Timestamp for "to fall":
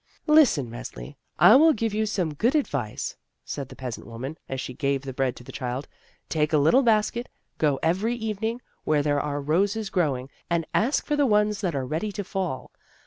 12.13-12.71